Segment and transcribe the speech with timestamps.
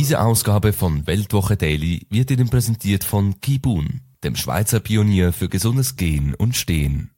[0.00, 5.96] Diese Ausgabe von Weltwoche Daily wird Ihnen präsentiert von Kibun, dem Schweizer Pionier für gesundes
[5.96, 7.10] Gehen und Stehen.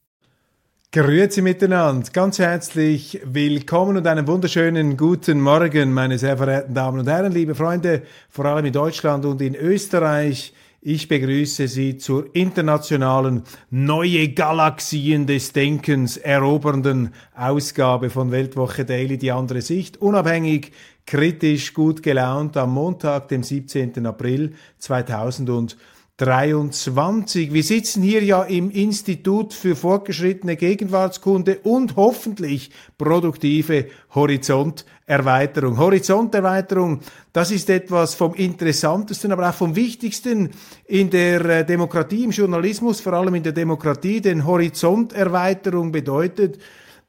[0.90, 7.08] Grüezi miteinander, ganz herzlich willkommen und einen wunderschönen guten Morgen, meine sehr verehrten Damen und
[7.08, 10.52] Herren, liebe Freunde, vor allem in Deutschland und in Österreich.
[10.84, 19.30] Ich begrüße Sie zur internationalen Neue Galaxien des Denkens erobernden Ausgabe von Weltwoche Daily, die
[19.30, 20.72] andere Sicht, unabhängig,
[21.06, 24.04] kritisch, gut gelaunt am Montag, dem 17.
[24.04, 25.78] April 2020.
[26.22, 27.52] 23.
[27.52, 35.78] Wir sitzen hier ja im Institut für fortgeschrittene Gegenwartskunde und hoffentlich produktive Horizonterweiterung.
[35.78, 37.00] Horizonterweiterung,
[37.32, 40.50] das ist etwas vom Interessantesten, aber auch vom Wichtigsten
[40.86, 46.60] in der äh, Demokratie, im Journalismus, vor allem in der Demokratie, denn Horizonterweiterung bedeutet,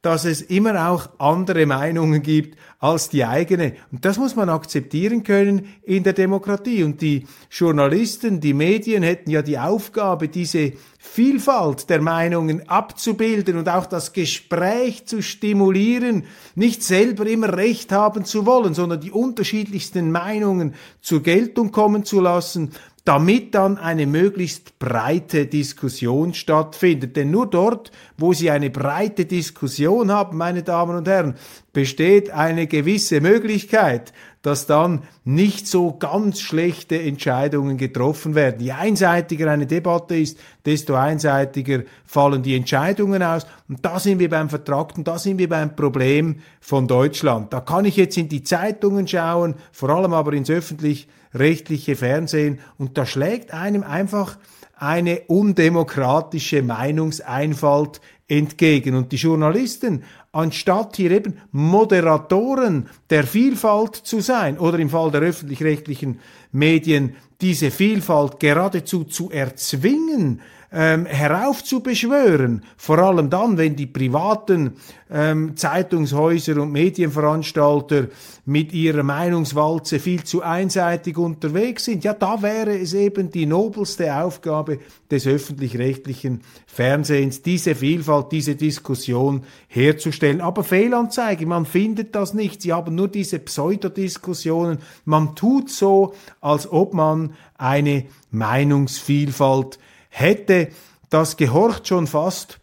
[0.04, 3.72] dass es immer auch andere Meinungen gibt als die eigene.
[3.90, 6.82] Und das muss man akzeptieren können in der Demokratie.
[6.82, 13.70] Und die Journalisten, die Medien hätten ja die Aufgabe, diese Vielfalt der Meinungen abzubilden und
[13.70, 20.10] auch das Gespräch zu stimulieren, nicht selber immer Recht haben zu wollen, sondern die unterschiedlichsten
[20.12, 22.72] Meinungen zur Geltung kommen zu lassen
[23.04, 27.16] damit dann eine möglichst breite Diskussion stattfindet.
[27.16, 31.34] Denn nur dort, wo Sie eine breite Diskussion haben, meine Damen und Herren,
[31.72, 34.12] besteht eine gewisse Möglichkeit,
[34.44, 38.60] dass dann nicht so ganz schlechte Entscheidungen getroffen werden.
[38.60, 43.46] Je einseitiger eine Debatte ist, desto einseitiger fallen die Entscheidungen aus.
[43.70, 47.54] Und da sind wir beim Vertragten, da sind wir beim Problem von Deutschland.
[47.54, 52.98] Da kann ich jetzt in die Zeitungen schauen, vor allem aber ins öffentlich-rechtliche Fernsehen, und
[52.98, 54.36] da schlägt einem einfach
[54.76, 58.94] eine undemokratische Meinungseinfalt entgegen.
[58.94, 65.20] Und die Journalisten, anstatt hier eben Moderatoren der Vielfalt zu sein oder im Fall der
[65.22, 66.20] öffentlich-rechtlichen
[66.52, 70.40] Medien diese Vielfalt geradezu zu erzwingen,
[70.72, 74.72] ähm, heraufzubeschwören, vor allem dann, wenn die privaten
[75.10, 78.08] ähm, Zeitungshäuser und Medienveranstalter
[78.46, 82.04] mit ihrer Meinungswalze viel zu einseitig unterwegs sind.
[82.04, 84.80] Ja, da wäre es eben die nobelste Aufgabe
[85.10, 90.40] des öffentlich-rechtlichen Fernsehens, diese Vielfalt, diese Diskussion herzustellen.
[90.40, 92.62] Aber Fehlanzeige, man findet das nicht.
[92.62, 94.78] Sie haben nur diese Pseudodiskussionen.
[95.04, 99.78] Man tut so, als ob man eine Meinungsvielfalt
[100.14, 100.68] hätte,
[101.10, 102.60] das gehorcht schon fast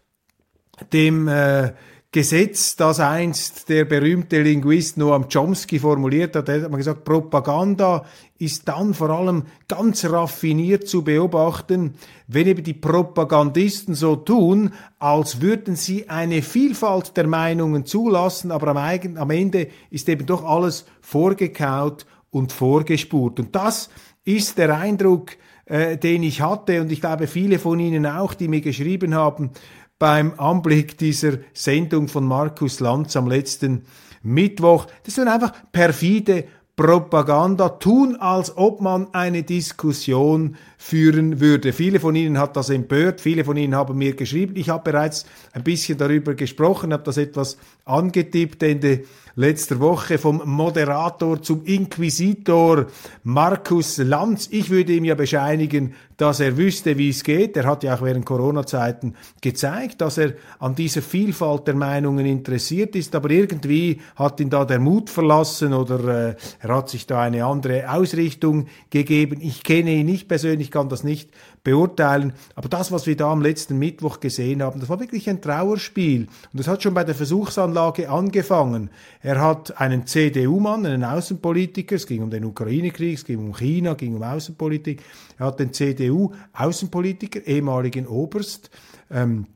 [0.92, 1.72] dem äh,
[2.14, 6.48] Gesetz, das einst der berühmte Linguist Noam Chomsky formuliert hat.
[6.48, 8.04] Er hat mal gesagt, Propaganda
[8.38, 11.94] ist dann vor allem ganz raffiniert zu beobachten,
[12.26, 18.68] wenn eben die Propagandisten so tun, als würden sie eine Vielfalt der Meinungen zulassen, aber
[18.68, 23.40] am, eigen, am Ende ist eben doch alles vorgekaut und vorgespurt.
[23.40, 23.88] Und das
[24.24, 25.36] ist der Eindruck,
[25.66, 29.50] äh, den ich hatte und ich glaube viele von Ihnen auch, die mir geschrieben haben
[29.98, 33.84] beim Anblick dieser Sendung von Markus Lanz am letzten
[34.22, 34.86] Mittwoch.
[35.04, 41.72] Das sind einfach perfide Propaganda, tun, als ob man eine Diskussion führen würde.
[41.72, 44.56] Viele von Ihnen hat das empört, viele von Ihnen haben mir geschrieben.
[44.56, 49.04] Ich habe bereits ein bisschen darüber gesprochen, habe das etwas angetippt Ende
[49.34, 52.86] letzter Woche vom Moderator zum Inquisitor
[53.22, 54.48] Markus Lanz.
[54.50, 57.56] Ich würde ihm ja bescheinigen, dass er wüsste, wie es geht.
[57.56, 62.94] Er hat ja auch während Corona-Zeiten gezeigt, dass er an dieser Vielfalt der Meinungen interessiert
[62.94, 67.22] ist, aber irgendwie hat ihn da der Mut verlassen oder äh, er hat sich da
[67.22, 69.38] eine andere Ausrichtung gegeben.
[69.40, 71.30] Ich kenne ihn nicht persönlich, kann das nicht
[71.62, 72.32] beurteilen.
[72.56, 76.22] Aber das, was wir da am letzten Mittwoch gesehen haben, das war wirklich ein Trauerspiel.
[76.22, 78.90] Und das hat schon bei der Versuchsanlage angefangen.
[79.20, 83.92] Er hat einen CDU-Mann, einen Außenpolitiker, es ging um den Ukraine-Krieg, es ging um China,
[83.92, 85.02] es ging um Außenpolitik.
[85.38, 88.70] Er hat den CDU-Außenpolitiker, ehemaligen Oberst,
[89.10, 89.46] ähm,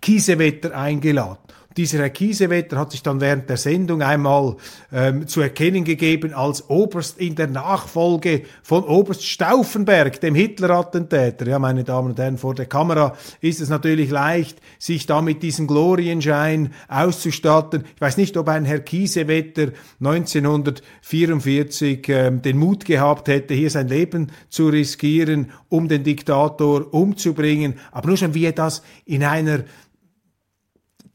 [0.00, 1.38] Kiesewetter eingeladen.
[1.78, 4.56] Dieser Herr Kiesewetter hat sich dann während der Sendung einmal
[4.92, 11.46] ähm, zu erkennen gegeben als Oberst in der Nachfolge von Oberst Stauffenberg, dem Hitler-Attentäter.
[11.46, 15.44] Ja, meine Damen und Herren, vor der Kamera ist es natürlich leicht, sich da mit
[15.44, 17.84] diesem Glorienschein auszustatten.
[17.94, 19.68] Ich weiß nicht, ob ein Herr Kiesewetter
[20.00, 27.74] 1944 ähm, den Mut gehabt hätte, hier sein Leben zu riskieren, um den Diktator umzubringen.
[27.92, 29.60] Aber nur schon wie er das in einer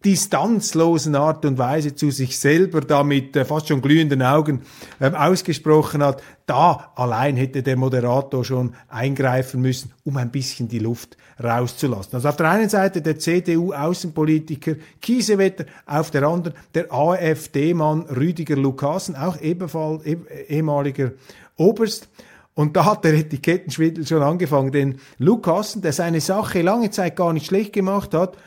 [0.05, 4.61] distanzlosen Art und Weise zu sich selber da mit äh, fast schon glühenden Augen
[4.99, 10.79] ähm, ausgesprochen hat, da allein hätte der Moderator schon eingreifen müssen, um ein bisschen die
[10.79, 12.15] Luft rauszulassen.
[12.15, 19.15] Also auf der einen Seite der CDU-Außenpolitiker Kiesewetter, auf der anderen der AfD-Mann Rüdiger Lukasen,
[19.15, 20.17] auch ebenfalls eh,
[20.49, 21.11] ehemaliger
[21.55, 22.09] Oberst.
[22.55, 27.33] Und da hat der Etikettenschwindel schon angefangen, denn Lukasen, der seine Sache lange Zeit gar
[27.33, 28.37] nicht schlecht gemacht hat,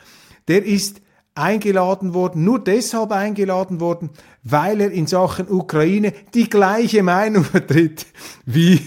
[0.47, 1.01] der ist
[1.37, 4.09] eingeladen worden, nur deshalb eingeladen worden,
[4.43, 8.05] weil er in Sachen Ukraine die gleiche Meinung vertritt
[8.45, 8.81] wie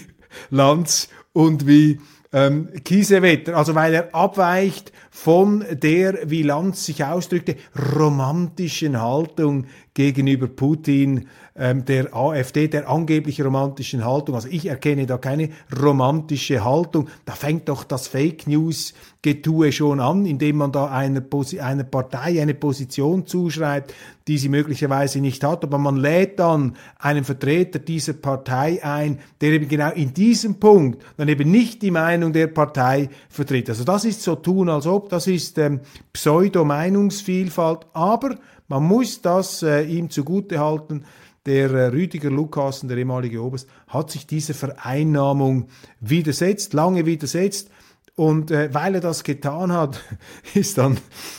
[0.51, 2.01] Lanz und wie
[2.33, 7.57] ähm, Kiesewetter, also weil er abweicht von der, wie Lanz sich ausdrückte,
[7.95, 9.67] romantischen Haltung
[10.01, 14.35] gegenüber Putin, ähm, der AfD, der angeblich romantischen Haltung.
[14.35, 17.09] Also ich erkenne da keine romantische Haltung.
[17.27, 21.23] Da fängt doch das Fake News Getue schon an, indem man da einer,
[21.61, 23.93] einer Partei eine Position zuschreibt,
[24.27, 25.63] die sie möglicherweise nicht hat.
[25.63, 31.05] Aber man lädt dann einen Vertreter dieser Partei ein, der eben genau in diesem Punkt
[31.19, 33.69] dann eben nicht die Meinung der Partei vertritt.
[33.69, 35.81] Also das ist so tun, als ob, das ist ähm,
[36.15, 38.37] Pseudo-Meinungsvielfalt, aber
[38.71, 41.05] man muss das äh, ihm zugute halten.
[41.45, 45.69] Der äh, Rüdiger Lukasen, der ehemalige Oberst, hat sich dieser Vereinnahmung
[45.99, 47.69] widersetzt, lange widersetzt.
[48.15, 50.01] Und äh, weil er das getan hat,
[50.55, 50.99] ist dann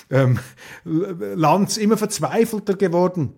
[0.10, 0.40] ähm,
[0.84, 3.34] Lanz immer verzweifelter geworden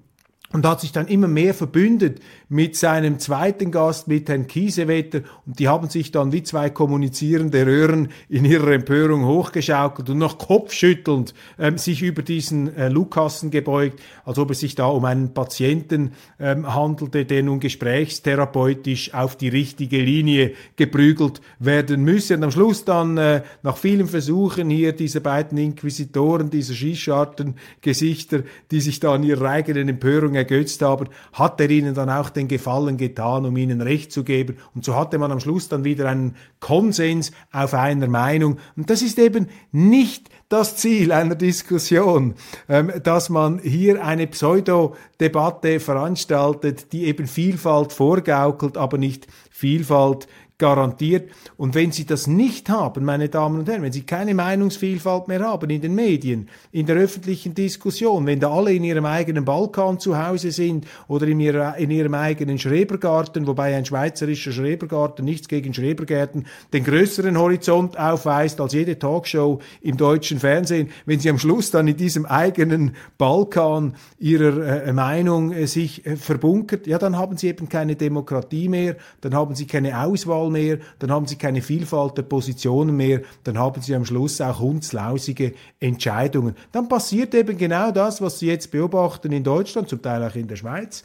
[0.54, 5.60] und hat sich dann immer mehr verbündet mit seinem zweiten Gast, mit Herrn Kiesewetter, und
[5.60, 11.34] die haben sich dann wie zwei kommunizierende Röhren in ihrer Empörung hochgeschaukelt und noch kopfschüttelnd
[11.58, 16.12] ähm, sich über diesen äh, Lukassen gebeugt, als ob es sich da um einen Patienten
[16.40, 22.36] ähm, handelte, der nun gesprächstherapeutisch auf die richtige Linie geprügelt werden müsse.
[22.36, 28.82] Und am Schluss dann, äh, nach vielen Versuchen hier dieser beiden Inquisitoren, dieser Schießscharten-Gesichter, die
[28.82, 32.98] sich da an ihrer eigenen Empörung ergötzt haben, hat er ihnen dann auch den Gefallen
[32.98, 34.58] getan, um ihnen Recht zu geben.
[34.76, 38.60] Und so hatte man am Schluss dann wieder einen Konsens auf einer Meinung.
[38.76, 42.36] Und das ist eben nicht das Ziel einer Diskussion,
[42.70, 51.30] ähm, dass man hier eine Pseudo-Debatte veranstaltet, die eben Vielfalt vorgaukelt, aber nicht Vielfalt garantiert.
[51.58, 55.42] Und wenn Sie das nicht haben, meine Damen und Herren, wenn Sie keine Meinungsvielfalt mehr
[55.42, 60.00] haben in den Medien, in der öffentlichen Diskussion, wenn da alle in ihrem eigenen Balkan
[60.00, 65.48] zu Hause sind oder in, ihrer, in ihrem eigenen Schrebergarten, wobei ein schweizerischer Schrebergarten nichts
[65.48, 71.40] gegen Schrebergärten den größeren Horizont aufweist als jede Talkshow im deutschen Fernsehen, wenn Sie am
[71.40, 77.18] Schluss dann in diesem eigenen Balkan Ihrer äh, Meinung äh, sich äh, verbunkert, ja, dann
[77.18, 81.36] haben Sie eben keine Demokratie mehr, dann haben Sie keine Auswahl mehr, dann haben sie
[81.36, 86.56] keine Vielfalt der Positionen mehr, dann haben sie am Schluss auch hundslausige Entscheidungen.
[86.72, 90.48] Dann passiert eben genau das, was Sie jetzt beobachten in Deutschland, zum Teil auch in
[90.48, 91.04] der Schweiz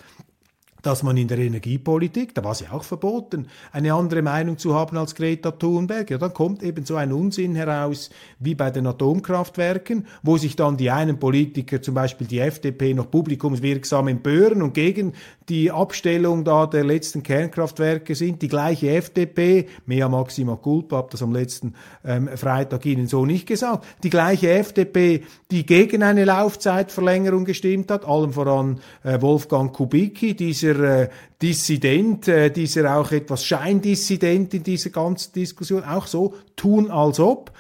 [0.83, 4.97] dass man in der Energiepolitik, da war ja auch verboten, eine andere Meinung zu haben
[4.97, 6.11] als Greta Thunberg.
[6.11, 10.77] Ja, dann kommt eben so ein Unsinn heraus wie bei den Atomkraftwerken, wo sich dann
[10.77, 15.13] die einen Politiker, zum Beispiel die FDP, noch publikumswirksam empören und gegen
[15.49, 18.43] die Abstellung da der letzten Kernkraftwerke sind.
[18.43, 23.47] Die gleiche FDP, mea maxima culpa, habe das am letzten ähm, Freitag Ihnen so nicht
[23.47, 30.35] gesagt, die gleiche FDP, die gegen eine Laufzeitverlängerung gestimmt hat, allem voran äh, Wolfgang Kubicki,
[30.35, 31.09] dieser dieser äh,
[31.41, 37.53] Dissident, äh, dieser auch etwas Scheindissident in dieser ganzen Diskussion, auch so tun als ob.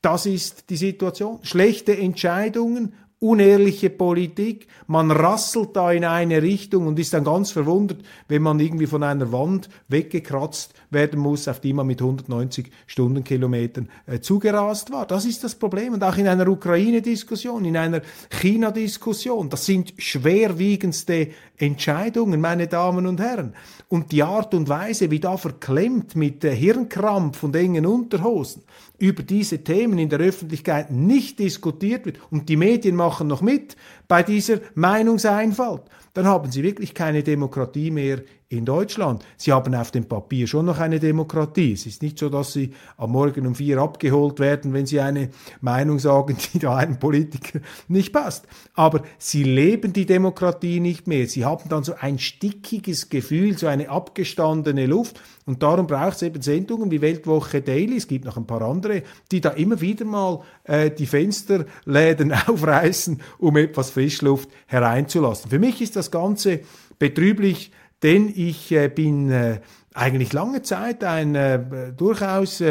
[0.00, 1.38] Das ist die Situation.
[1.42, 4.66] Schlechte Entscheidungen, unehrliche Politik.
[4.88, 9.04] Man rasselt da in eine Richtung und ist dann ganz verwundert, wenn man irgendwie von
[9.04, 15.06] einer Wand weggekratzt werden muss, auf die man mit 190 Stundenkilometern äh, zugerast war.
[15.06, 15.94] Das ist das Problem.
[15.94, 23.20] Und auch in einer Ukraine-Diskussion, in einer China-Diskussion, das sind schwerwiegendste Entscheidungen, meine Damen und
[23.20, 23.54] Herren.
[23.88, 28.64] Und die Art und Weise, wie da verklemmt mit äh, Hirnkrampf und engen Unterhosen
[28.98, 32.18] über diese Themen in der Öffentlichkeit nicht diskutiert wird.
[32.30, 33.76] Und die Medien machen noch mit
[34.08, 35.82] bei dieser Meinungseinfalt,
[36.14, 38.22] dann haben sie wirklich keine Demokratie mehr
[38.52, 39.24] in Deutschland.
[39.36, 41.72] Sie haben auf dem Papier schon noch eine Demokratie.
[41.72, 45.30] Es ist nicht so, dass sie am Morgen um vier abgeholt werden, wenn sie eine
[45.60, 48.46] Meinung sagen, die da einem Politiker nicht passt.
[48.74, 51.26] Aber sie leben die Demokratie nicht mehr.
[51.26, 55.20] Sie haben dann so ein stickiges Gefühl, so eine abgestandene Luft.
[55.46, 57.96] Und darum braucht es eben Sendungen wie Weltwoche Daily.
[57.96, 63.20] Es gibt noch ein paar andere, die da immer wieder mal äh, die Fensterläden aufreißen,
[63.38, 65.50] um etwas Frischluft hereinzulassen.
[65.50, 66.60] Für mich ist das Ganze
[66.98, 69.60] betrüblich denn ich äh, bin äh,
[69.94, 72.62] eigentlich lange Zeit ein äh, durchaus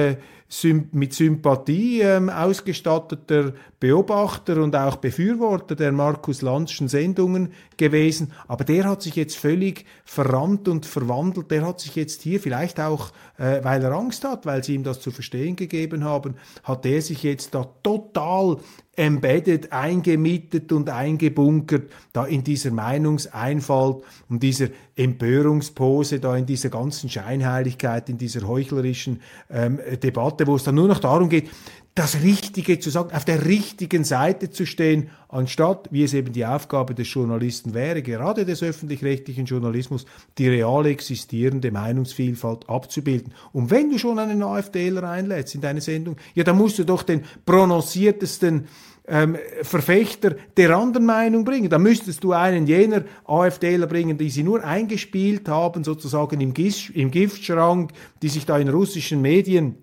[0.92, 8.88] mit Sympathie ähm, ausgestatteter Beobachter und auch Befürworter der Markus Landschen Sendungen gewesen, aber der
[8.88, 11.50] hat sich jetzt völlig verrannt und verwandelt.
[11.50, 13.10] Der hat sich jetzt hier vielleicht auch,
[13.40, 17.02] äh, weil er Angst hat, weil sie ihm das zu verstehen gegeben haben, hat er
[17.02, 18.58] sich jetzt da total
[18.96, 27.10] embedded, eingemietet und eingebunkert, da in dieser Meinungseinfalt und dieser Empörungspose, da in dieser ganzen
[27.10, 31.50] Scheinheiligkeit, in dieser heuchlerischen ähm, Debatte, wo es dann nur noch darum geht,
[31.94, 36.46] das Richtige zu sagen, auf der richtigen Seite zu stehen, anstatt, wie es eben die
[36.46, 40.06] Aufgabe des Journalisten wäre, gerade des öffentlich-rechtlichen Journalismus,
[40.38, 43.34] die real existierende Meinungsvielfalt abzubilden.
[43.52, 47.04] Und wenn du schon einen AfDler einlädst in deine Sendung, ja, dann musst du doch
[47.04, 48.68] den prononciertesten
[49.08, 51.70] ähm, Verfechter der anderen Meinung bringen.
[51.70, 56.90] Da müsstest du einen jener AfDler bringen, die sie nur eingespielt haben, sozusagen im, Gis
[56.90, 59.76] im Giftschrank, die sich da in russischen Medien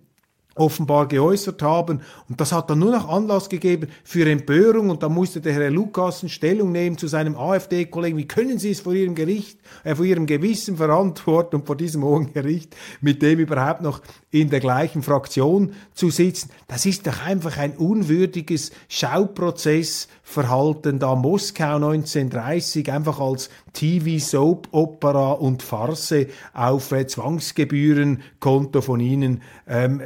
[0.59, 2.01] offenbar geäußert haben.
[2.29, 4.91] Und das hat dann nur noch Anlass gegeben für Empörung.
[4.91, 8.19] Und da musste der Herr Lukassen Stellung nehmen zu seinem AfD-Kollegen.
[8.19, 12.05] Wie können Sie es vor Ihrem Gericht, äh, vor Ihrem Gewissen verantworten und vor diesem
[12.05, 14.01] hohen Gericht, mit dem überhaupt noch
[14.31, 16.51] in der gleichen Fraktion zu sitzen?
[16.67, 26.27] Das ist doch einfach ein unwürdiges Schauprozessverhalten da Moskau 1930 einfach als TV-Soap-Opera und Farce
[26.53, 30.01] auf äh, Zwangsgebührenkonto von Ihnen ähm,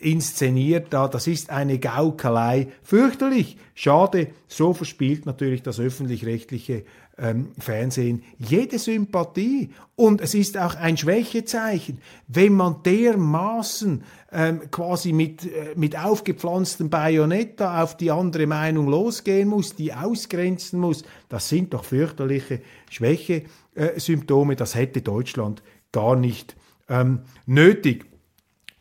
[0.00, 1.08] inszeniert da.
[1.08, 2.68] Das ist eine Gaukelei.
[2.82, 3.56] Fürchterlich.
[3.74, 4.28] Schade.
[4.48, 6.84] So verspielt natürlich das öffentlich-rechtliche
[7.18, 9.70] ähm, Fernsehen jede Sympathie.
[9.94, 14.02] Und es ist auch ein Schwächezeichen, wenn man dermaßen
[14.32, 20.80] ähm, quasi mit, äh, mit aufgepflanztem Bajonett auf die andere Meinung losgehen muss, die ausgrenzen
[20.80, 21.04] muss.
[21.28, 24.56] Das sind doch fürchterliche Schwächesymptome.
[24.56, 26.56] das hätte Deutschland gar nicht
[26.88, 28.09] ähm, nötig.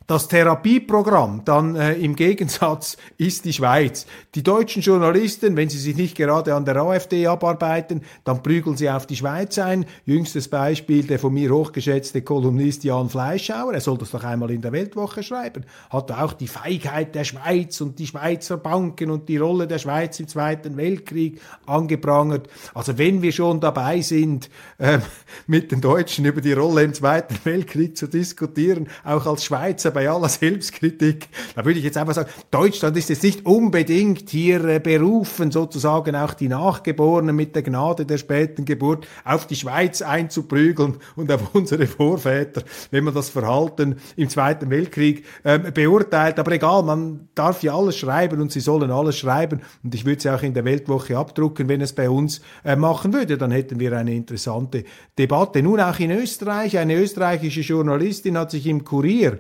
[0.10, 4.08] Das Therapieprogramm dann äh, im Gegensatz ist die Schweiz.
[4.34, 8.90] Die deutschen Journalisten, wenn sie sich nicht gerade an der AfD abarbeiten, dann prügeln sie
[8.90, 9.86] auf die Schweiz ein.
[10.08, 14.64] Jüngstes Beispiel der von mir hochgeschätzte Kolumnist Jan Fleischauer, er soll das doch einmal in
[14.64, 19.38] der Weltwoche schreiben, hat auch die Feigheit der Schweiz und die Schweizer Banken und die
[19.38, 22.50] Rolle der Schweiz im Zweiten Weltkrieg angeprangert.
[22.74, 24.50] Also wenn wir schon dabei sind,
[24.80, 24.98] äh,
[25.46, 30.10] mit den Deutschen über die Rolle im Zweiten Weltkrieg zu diskutieren, auch als Schweizer bei
[30.10, 34.80] aller Selbstkritik, da würde ich jetzt einfach sagen, Deutschland ist jetzt nicht unbedingt hier äh,
[34.80, 41.00] berufen, sozusagen auch die Nachgeborenen mit der Gnade der späten Geburt auf die Schweiz einzuprügeln
[41.18, 46.40] und auf unsere Vorväter, wenn man das Verhalten im Zweiten Weltkrieg ähm, beurteilt.
[46.40, 50.22] Aber egal, man darf ja alles schreiben und sie sollen alles schreiben und ich würde
[50.22, 53.82] sie auch in der Weltwoche abdrucken, wenn es bei uns äh, machen würde, dann hätten
[53.82, 54.86] wir eine interessante
[55.18, 55.62] Debatte.
[55.62, 59.40] Nun auch in Österreich, eine österreichische Journalistin hat sich im Kurier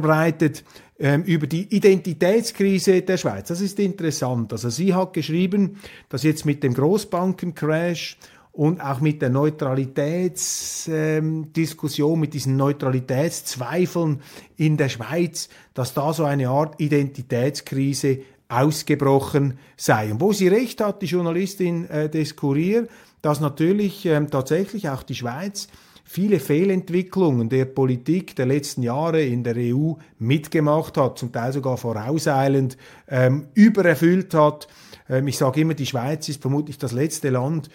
[0.00, 0.64] verbreitet
[0.98, 3.48] ähm, über die Identitätskrise der Schweiz.
[3.48, 4.52] Das ist interessant.
[4.52, 5.78] Also sie hat geschrieben,
[6.08, 8.16] dass jetzt mit dem Großbankencrash
[8.52, 14.20] und auch mit der Neutralitätsdiskussion, ähm, mit diesen Neutralitätszweifeln
[14.56, 20.12] in der Schweiz, dass da so eine Art Identitätskrise ausgebrochen sei.
[20.12, 22.86] Und wo sie recht hat, die Journalistin äh, des Kurier,
[23.20, 25.66] dass natürlich ähm, tatsächlich auch die Schweiz
[26.10, 31.76] viele Fehlentwicklungen der Politik der letzten Jahre in der EU mitgemacht hat, zum Teil sogar
[31.76, 34.68] vorauseilend ähm, übererfüllt hat.
[35.10, 37.68] Ähm, ich sage immer, die Schweiz ist vermutlich das letzte Land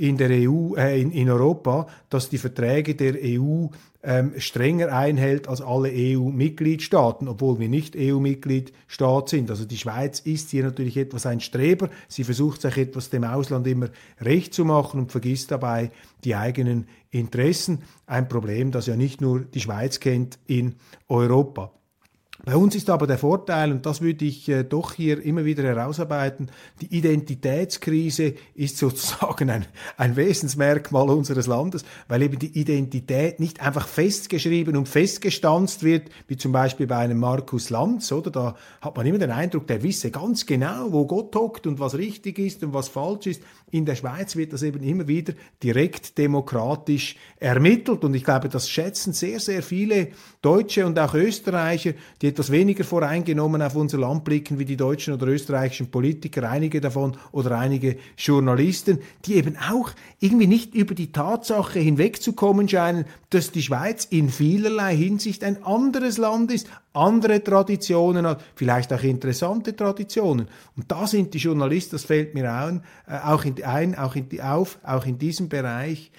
[0.00, 3.66] in der EU, äh, in, in Europa, das die Verträge der EU
[4.02, 9.50] ähm, strenger einhält als alle EU-Mitgliedstaaten, obwohl wir nicht EU-Mitgliedstaat sind.
[9.50, 11.90] Also die Schweiz ist hier natürlich etwas ein Streber.
[12.08, 13.90] Sie versucht sich etwas dem Ausland immer
[14.22, 15.90] recht zu machen und vergisst dabei
[16.24, 17.82] die eigenen Interessen.
[18.06, 20.76] Ein Problem, das ja nicht nur die Schweiz kennt in
[21.08, 21.72] Europa.
[22.42, 25.62] Bei uns ist aber der Vorteil, und das würde ich äh, doch hier immer wieder
[25.62, 29.66] herausarbeiten, die Identitätskrise ist sozusagen ein,
[29.98, 36.38] ein Wesensmerkmal unseres Landes, weil eben die Identität nicht einfach festgeschrieben und festgestanzt wird, wie
[36.38, 38.30] zum Beispiel bei einem Markus Lanz, oder?
[38.30, 41.98] Da hat man immer den Eindruck, der wisse ganz genau, wo Gott hockt und was
[41.98, 43.42] richtig ist und was falsch ist.
[43.70, 48.68] In der Schweiz wird das eben immer wieder direkt demokratisch ermittelt und ich glaube, das
[48.68, 50.08] schätzen sehr, sehr viele
[50.40, 51.92] Deutsche und auch Österreicher,
[52.22, 56.80] die etwas weniger voreingenommen auf unser Land blicken wie die deutschen oder österreichischen Politiker, einige
[56.80, 63.52] davon oder einige Journalisten, die eben auch irgendwie nicht über die Tatsache hinwegzukommen scheinen, dass
[63.52, 69.76] die Schweiz in vielerlei Hinsicht ein anderes Land ist, andere Traditionen hat, vielleicht auch interessante
[69.76, 70.48] Traditionen.
[70.76, 74.40] Und da sind die Journalisten, das fällt mir ein, äh, auch in, ein, auch in,
[74.40, 76.10] auf, auch in diesem Bereich,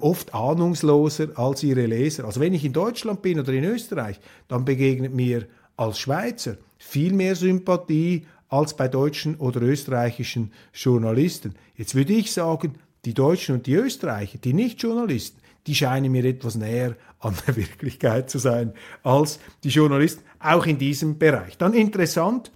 [0.00, 2.24] oft ahnungsloser als ihre Leser.
[2.24, 5.46] Also wenn ich in Deutschland bin oder in Österreich, dann begegnet mir
[5.76, 11.54] als Schweizer viel mehr Sympathie als bei deutschen oder österreichischen Journalisten.
[11.76, 16.56] Jetzt würde ich sagen, die Deutschen und die Österreicher, die Nicht-Journalisten, die scheinen mir etwas
[16.56, 18.72] näher an der Wirklichkeit zu sein
[19.02, 21.56] als die Journalisten, auch in diesem Bereich.
[21.58, 22.50] Dann interessant,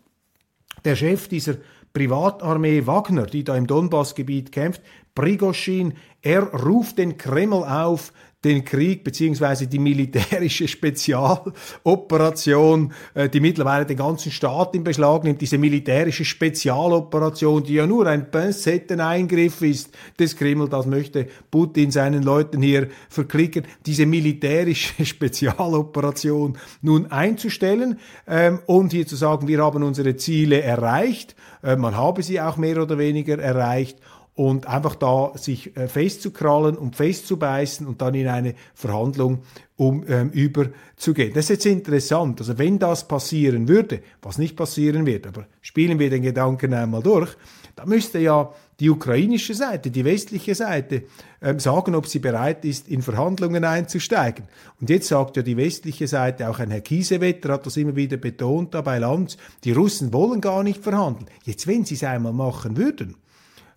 [0.84, 1.56] der Chef dieser
[1.92, 4.82] Privatarmee Wagner, die da im Donbassgebiet kämpft,
[5.14, 8.12] Prigoschin, er ruft den Kreml auf,
[8.44, 15.40] den Krieg beziehungsweise die militärische Spezialoperation, äh, die mittlerweile den ganzen Staat in Beschlag nimmt,
[15.40, 22.22] diese militärische Spezialoperation, die ja nur ein Pinzetteneingriff ist des Kreml, das möchte Putin seinen
[22.22, 29.82] Leuten hier verklicken, diese militärische Spezialoperation nun einzustellen ähm, und hier zu sagen, wir haben
[29.82, 33.96] unsere Ziele erreicht, äh, man habe sie auch mehr oder weniger erreicht
[34.34, 39.42] und einfach da sich äh, festzukrallen und festzubeißen und dann in eine Verhandlung
[39.76, 41.32] um ähm, überzugehen.
[41.34, 42.40] Das ist jetzt interessant.
[42.40, 47.02] Also wenn das passieren würde, was nicht passieren wird, aber spielen wir den Gedanken einmal
[47.02, 47.36] durch,
[47.76, 51.04] da müsste ja die ukrainische Seite, die westliche Seite
[51.40, 54.46] ähm, sagen, ob sie bereit ist, in Verhandlungen einzusteigen.
[54.80, 58.16] Und jetzt sagt ja die westliche Seite, auch ein Herr Kiesewetter hat das immer wieder
[58.16, 61.26] betont da bei Lanz, die Russen wollen gar nicht verhandeln.
[61.44, 63.16] Jetzt, wenn sie es einmal machen würden,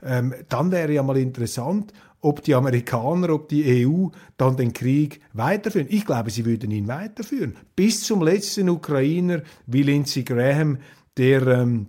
[0.03, 5.21] ähm, dann wäre ja mal interessant, ob die Amerikaner, ob die EU dann den Krieg
[5.33, 5.87] weiterführen.
[5.89, 7.55] Ich glaube, sie würden ihn weiterführen.
[7.75, 10.79] Bis zum letzten Ukrainer wie Lindsey Graham,
[11.15, 11.87] der ähm,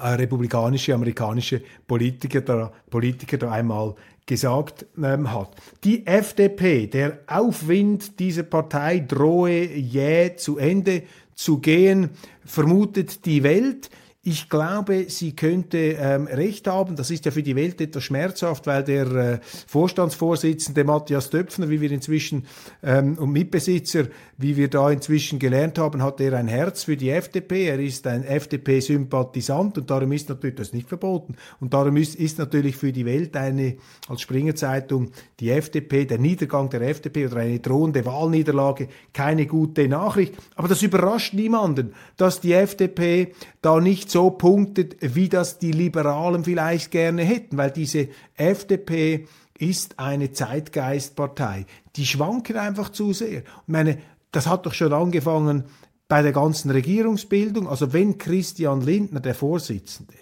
[0.00, 3.94] äh, republikanische amerikanische Politiker da, Politiker da einmal
[4.26, 5.54] gesagt ähm, hat.
[5.84, 11.02] Die FDP, der Aufwind dieser Partei drohe jäh zu Ende
[11.34, 12.10] zu gehen,
[12.44, 13.90] vermutet die Welt.
[14.26, 16.96] Ich glaube, sie könnte ähm, recht haben.
[16.96, 21.82] Das ist ja für die Welt etwas schmerzhaft, weil der äh, Vorstandsvorsitzende Matthias Döpfner, wie
[21.82, 22.46] wir inzwischen
[22.82, 24.06] ähm, und Mitbesitzer,
[24.38, 27.66] wie wir da inzwischen gelernt haben, hat er ein Herz für die FDP.
[27.66, 31.36] Er ist ein FDP-Sympathisant und darum ist natürlich das nicht verboten.
[31.60, 33.76] Und darum ist, ist natürlich für die Welt eine
[34.08, 39.86] als Springer Zeitung die FDP, der Niedergang der FDP oder eine drohende Wahlniederlage keine gute
[39.86, 40.32] Nachricht.
[40.56, 46.44] Aber das überrascht niemanden, dass die FDP da nicht so punktet, wie das die Liberalen
[46.44, 49.26] vielleicht gerne hätten, weil diese FDP
[49.58, 51.66] ist eine Zeitgeistpartei.
[51.96, 53.40] Die schwanken einfach zu sehr.
[53.40, 53.98] Ich meine,
[54.30, 55.64] das hat doch schon angefangen
[56.06, 57.66] bei der ganzen Regierungsbildung.
[57.66, 60.14] Also wenn Christian Lindner, der Vorsitzende,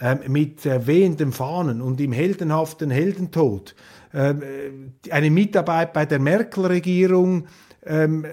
[0.00, 3.76] ähm, mit wehenden Fahnen und im heldenhaften Heldentod
[4.12, 7.46] ähm, äh, eine Mitarbeit bei der Merkel-Regierung
[7.84, 8.26] ähm,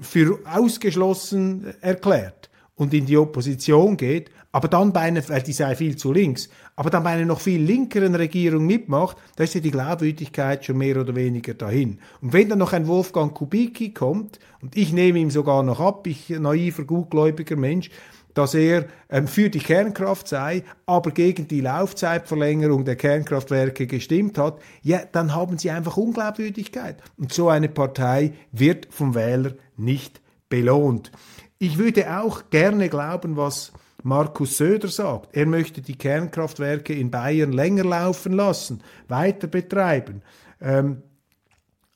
[0.00, 5.76] für ausgeschlossen erklärt und in die Opposition geht, aber dann bei einer, weil die sei
[5.76, 9.60] viel zu links, aber dann bei einer noch viel linkeren Regierung mitmacht, da ist ja
[9.60, 11.98] die Glaubwürdigkeit schon mehr oder weniger dahin.
[12.22, 16.06] Und wenn dann noch ein Wolfgang Kubicki kommt, und ich nehme ihm sogar noch ab,
[16.06, 17.90] ich naiver, gutgläubiger Mensch,
[18.32, 24.58] dass er ähm, für die Kernkraft sei, aber gegen die Laufzeitverlängerung der Kernkraftwerke gestimmt hat,
[24.80, 26.96] ja, dann haben sie einfach Unglaubwürdigkeit.
[27.18, 31.12] Und so eine Partei wird vom Wähler nicht belohnt.
[31.58, 33.72] Ich würde auch gerne glauben, was
[34.06, 40.22] Markus Söder sagt, er möchte die Kernkraftwerke in Bayern länger laufen lassen, weiter betreiben.
[40.60, 41.02] Ähm,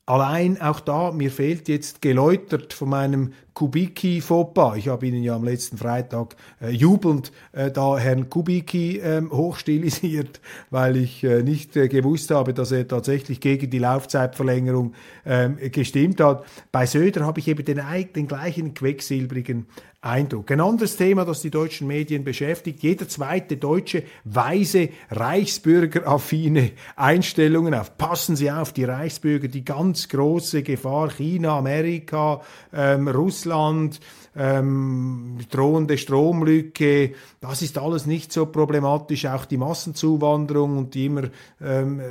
[0.05, 4.77] allein auch da, mir fehlt jetzt geläutert von meinem Kubicki Fauxpas.
[4.77, 10.39] Ich habe Ihnen ja am letzten Freitag äh, jubelnd äh, da Herrn Kubicki äh, hochstilisiert,
[10.69, 14.93] weil ich äh, nicht äh, gewusst habe, dass er tatsächlich gegen die Laufzeitverlängerung
[15.25, 16.45] ähm, gestimmt hat.
[16.71, 17.81] Bei Söder habe ich eben den,
[18.15, 19.65] den gleichen quecksilbrigen
[20.03, 20.49] Eindruck.
[20.49, 27.99] Ein anderes Thema, das die deutschen Medien beschäftigt, jeder zweite Deutsche weise Reichsbürgeraffine Einstellungen auf.
[27.99, 32.41] Passen Sie auf, die Reichsbürger, die ganz große Gefahr, China, Amerika,
[32.73, 33.99] ähm, Russland, Russland,
[34.35, 37.11] ähm, drohende Stromlücke,
[37.41, 39.25] das ist alles nicht so problematisch.
[39.25, 41.23] Auch die Massenzuwanderung und die immer
[41.61, 42.03] ähm, äh,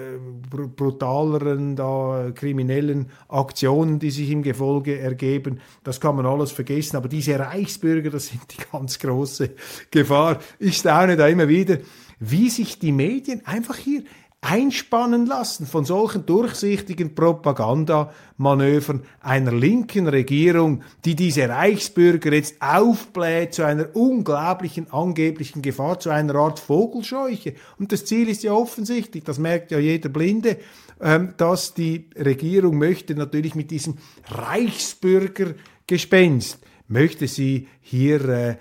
[0.77, 6.97] brutaleren, da, kriminellen Aktionen, die sich im Gefolge ergeben, das kann man alles vergessen.
[6.97, 9.51] Aber diese Reichsbürger, das sind die ganz große
[9.91, 10.39] Gefahr.
[10.59, 11.79] Ich staune da immer wieder,
[12.19, 14.03] wie sich die Medien einfach hier
[14.43, 23.65] einspannen lassen von solchen durchsichtigen Propagandamanövern einer linken Regierung, die diese Reichsbürger jetzt aufbläht zu
[23.65, 27.53] einer unglaublichen angeblichen Gefahr, zu einer Art Vogelscheuche.
[27.79, 30.57] Und das Ziel ist ja offensichtlich, das merkt ja jeder Blinde,
[31.03, 33.99] ähm, dass die Regierung möchte natürlich mit diesem
[34.29, 38.57] Reichsbürgergespenst, möchte sie hier äh,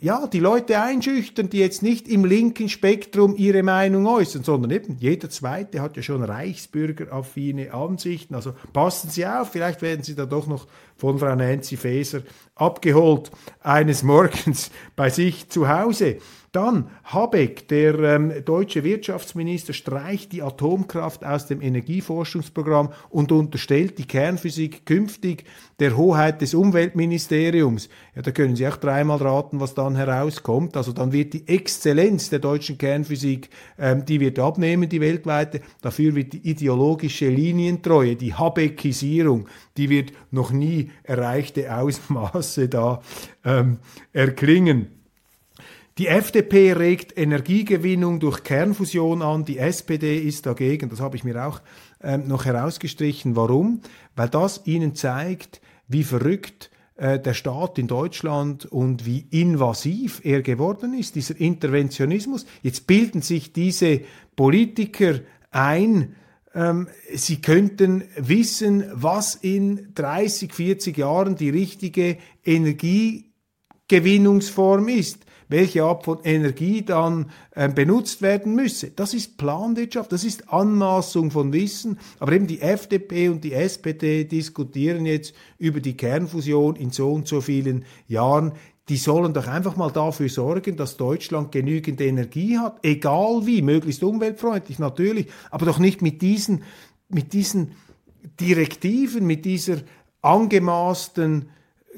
[0.00, 4.96] ja, die Leute einschüchtern, die jetzt nicht im linken Spektrum ihre Meinung äußern, sondern eben
[4.98, 8.34] jeder Zweite hat ja schon reichsbürgeraffine Ansichten.
[8.34, 10.66] Also passen Sie auf, vielleicht werden Sie da doch noch
[10.96, 12.22] von Frau Nancy Faeser
[12.54, 16.18] abgeholt eines Morgens bei sich zu Hause.
[16.52, 24.06] Dann Habeck, der ähm, deutsche Wirtschaftsminister, streicht die Atomkraft aus dem Energieforschungsprogramm und unterstellt die
[24.06, 25.44] Kernphysik künftig
[25.78, 27.88] der Hoheit des Umweltministeriums.
[28.16, 30.76] Ja, da können Sie auch dreimal raten, was dann herauskommt.
[30.76, 35.60] Also dann wird die Exzellenz der deutschen Kernphysik, ähm, die wird abnehmen, die weltweite.
[35.82, 43.02] Dafür wird die ideologische Linientreue, die Habeckisierung, die wird noch nie erreichte Ausmaße da
[43.44, 43.78] ähm,
[44.12, 44.99] erklingen.
[46.00, 50.88] Die FDP regt Energiegewinnung durch Kernfusion an, die SPD ist dagegen.
[50.88, 51.60] Das habe ich mir auch
[52.02, 53.36] ähm, noch herausgestrichen.
[53.36, 53.82] Warum?
[54.16, 60.40] Weil das ihnen zeigt, wie verrückt äh, der Staat in Deutschland und wie invasiv er
[60.40, 62.46] geworden ist, dieser Interventionismus.
[62.62, 64.00] Jetzt bilden sich diese
[64.36, 66.16] Politiker ein,
[66.54, 76.04] ähm, sie könnten wissen, was in 30, 40 Jahren die richtige Energiegewinnungsform ist welche Art
[76.04, 78.90] von Energie dann äh, benutzt werden müsse.
[78.94, 81.98] Das ist Planwirtschaft, das ist Anmaßung von Wissen.
[82.20, 87.28] Aber eben die FDP und die SPD diskutieren jetzt über die Kernfusion in so und
[87.28, 88.52] so vielen Jahren
[88.88, 94.02] die sollen doch einfach mal dafür sorgen, dass Deutschland genügend Energie hat, egal wie, möglichst
[94.02, 96.64] umweltfreundlich natürlich, aber doch nicht mit diesen,
[97.08, 97.70] mit diesen
[98.40, 99.76] Direktiven, mit dieser
[100.22, 101.50] angemaßten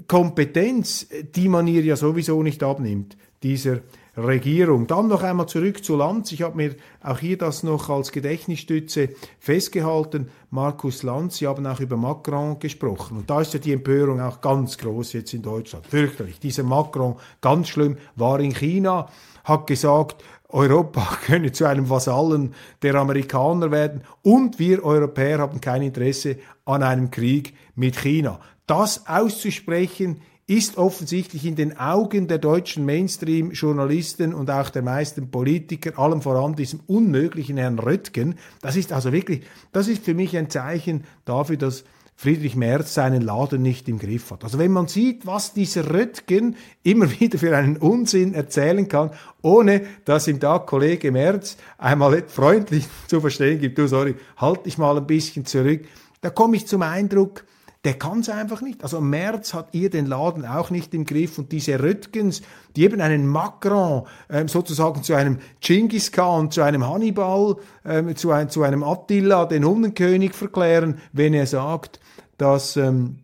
[0.06, 3.80] Kompetenz, die man ihr ja sowieso nicht abnimmt dieser
[4.16, 4.86] Regierung.
[4.86, 6.32] Dann noch einmal zurück zu Lanz.
[6.32, 10.28] Ich habe mir auch hier das noch als Gedächtnisstütze festgehalten.
[10.50, 13.18] Markus Lanz, Sie haben auch über Macron gesprochen.
[13.18, 15.86] Und da ist ja die Empörung auch ganz groß jetzt in Deutschland.
[15.86, 16.38] Fürchterlich.
[16.40, 19.08] Dieser Macron, ganz schlimm, war in China,
[19.44, 20.22] hat gesagt,
[20.52, 26.82] Europa könne zu einem Vasallen der Amerikaner werden und wir Europäer haben kein Interesse an
[26.82, 28.38] einem Krieg mit China.
[28.66, 35.98] Das auszusprechen ist offensichtlich in den Augen der deutschen Mainstream-Journalisten und auch der meisten Politiker,
[35.98, 40.50] allem voran diesem unmöglichen Herrn Röttgen, das ist also wirklich, das ist für mich ein
[40.50, 44.44] Zeichen dafür, dass Friedrich Merz seinen Laden nicht im Griff hat.
[44.44, 49.10] Also wenn man sieht, was dieser Röttgen immer wieder für einen Unsinn erzählen kann,
[49.42, 54.78] ohne dass ihm da Kollege Merz einmal freundlich zu verstehen gibt, du sorry, halt dich
[54.78, 55.82] mal ein bisschen zurück,
[56.20, 57.44] da komme ich zum Eindruck,
[57.84, 58.84] der kann es einfach nicht.
[58.84, 62.42] Also März hat ihr den Laden auch nicht im Griff und diese Röttgens,
[62.76, 68.30] die eben einen Macron ähm, sozusagen zu einem Genghis Khan, zu einem Hannibal, ähm, zu,
[68.30, 71.98] ein, zu einem Attila, den Hundenkönig verklären, wenn er sagt,
[72.38, 73.18] dass ähm,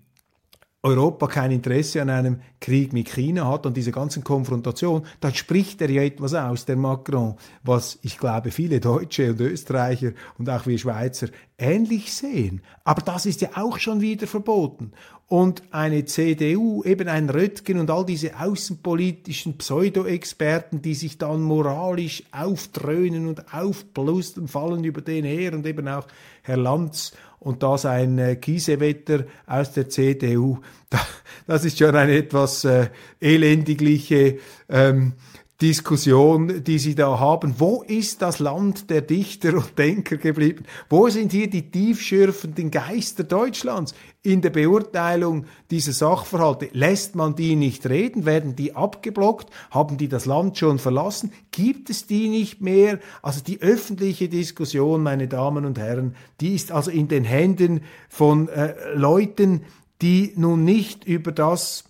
[0.82, 5.80] Europa kein Interesse an einem Krieg mit China hat, an dieser ganzen Konfrontation, dann spricht
[5.80, 10.66] er ja etwas aus, der Macron, was ich glaube viele Deutsche und Österreicher und auch
[10.66, 12.62] wir Schweizer ähnlich sehen.
[12.84, 14.92] Aber das ist ja auch schon wieder verboten.
[15.28, 22.22] Und eine CDU, eben ein Röttgen und all diese außenpolitischen Pseudo-Experten, die sich dann moralisch
[22.32, 26.06] aufdröhnen und aufblustern, fallen über den her und eben auch
[26.40, 30.60] Herr Lanz und da sein äh, Kiesewetter aus der CDU,
[31.46, 32.88] das ist schon eine etwas äh,
[33.20, 34.38] elendigliche
[34.70, 35.12] ähm,
[35.60, 37.56] Diskussion, die Sie da haben.
[37.58, 40.64] Wo ist das Land der Dichter und Denker geblieben?
[40.88, 43.92] Wo sind hier die tiefschürfenden Geister Deutschlands
[44.22, 46.68] in der Beurteilung dieser Sachverhalte?
[46.72, 48.24] Lässt man die nicht reden?
[48.24, 49.50] Werden die abgeblockt?
[49.72, 51.32] Haben die das Land schon verlassen?
[51.50, 53.00] Gibt es die nicht mehr?
[53.20, 58.48] Also die öffentliche Diskussion, meine Damen und Herren, die ist also in den Händen von
[58.48, 59.62] äh, Leuten,
[60.02, 61.87] die nun nicht über das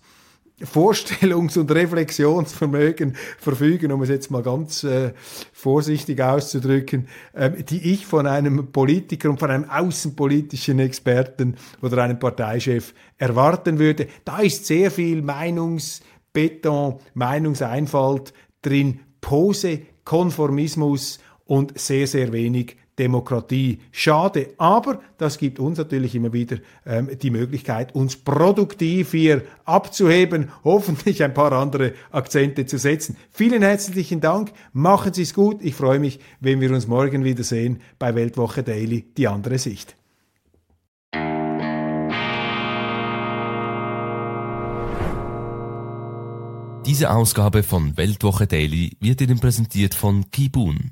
[0.63, 5.13] Vorstellungs- und Reflexionsvermögen verfügen, um es jetzt mal ganz äh,
[5.53, 12.19] vorsichtig auszudrücken, äh, die ich von einem Politiker und von einem außenpolitischen Experten oder einem
[12.19, 14.07] Parteichef erwarten würde.
[14.25, 23.79] Da ist sehr viel Meinungsbeton, Meinungseinfalt drin, Pose, Konformismus und sehr, sehr wenig Demokratie.
[23.91, 30.49] Schade, aber das gibt uns natürlich immer wieder ähm, die Möglichkeit, uns produktiv hier abzuheben,
[30.63, 33.15] hoffentlich ein paar andere Akzente zu setzen.
[33.31, 35.61] Vielen herzlichen Dank, machen Sie es gut.
[35.61, 39.95] Ich freue mich, wenn wir uns morgen wiedersehen bei Weltwoche Daily, die andere Sicht.
[46.85, 50.91] Diese Ausgabe von Weltwoche Daily wird Ihnen präsentiert von Kibun